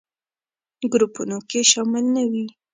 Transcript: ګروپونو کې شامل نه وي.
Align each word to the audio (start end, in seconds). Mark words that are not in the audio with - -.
ګروپونو 0.93 1.37
کې 1.49 1.59
شامل 1.71 2.05
نه 2.15 2.23
وي. 2.31 2.45